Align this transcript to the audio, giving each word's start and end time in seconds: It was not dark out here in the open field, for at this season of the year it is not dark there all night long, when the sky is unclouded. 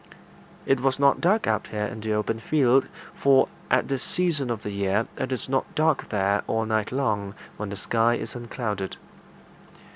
It 0.65 0.79
was 0.79 0.97
not 0.97 1.21
dark 1.21 1.45
out 1.45 1.67
here 1.67 1.85
in 1.85 1.99
the 2.01 2.13
open 2.13 2.39
field, 2.39 2.87
for 3.13 3.47
at 3.69 3.87
this 3.87 4.01
season 4.01 4.49
of 4.49 4.63
the 4.63 4.71
year 4.71 5.05
it 5.15 5.31
is 5.31 5.47
not 5.47 5.75
dark 5.75 6.09
there 6.09 6.41
all 6.47 6.65
night 6.65 6.91
long, 6.91 7.35
when 7.57 7.69
the 7.69 7.75
sky 7.77 8.15
is 8.15 8.35
unclouded. 8.35 8.97